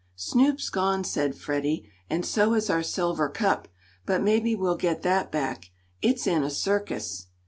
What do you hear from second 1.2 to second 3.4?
Freddie, "and so is our silver